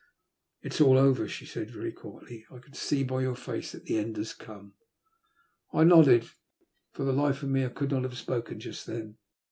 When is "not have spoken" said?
7.91-8.59